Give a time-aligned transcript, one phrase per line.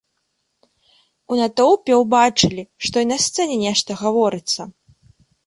[1.33, 4.61] У натоўпе ўбачылі, што й на сцэне нешта гаворыцца.